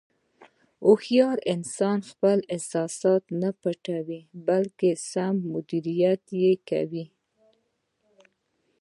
[0.85, 7.05] هوښیار انسان خپل احساسات نه پټوي، بلکې سم مدیریت یې کوي.